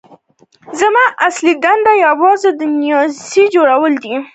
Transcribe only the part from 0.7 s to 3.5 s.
زما اصلي دنده یوازې د نيزې